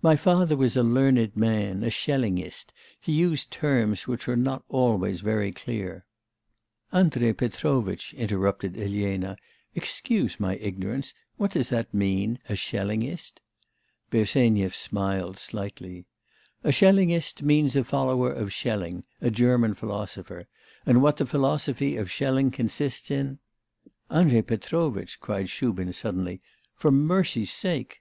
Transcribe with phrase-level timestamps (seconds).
[0.00, 5.22] My father was a learned man, a Schellingist; he used terms which were not always
[5.22, 6.06] very clear'
[6.92, 9.36] 'Andrei Petrovitch,' interrupted Elena,
[9.74, 13.40] 'excuse my ignorance, what does that mean, a Schellingist?'
[14.10, 16.04] Bersenyev smiled slightly.
[16.62, 20.46] 'A Schellingist means a follower of Schelling, a German philosopher;
[20.86, 23.40] and what the philosophy of Schelling consists in'
[24.12, 26.40] 'Andrei Petrovitch!' cried Shubin suddenly,
[26.72, 28.00] 'for mercy's sake!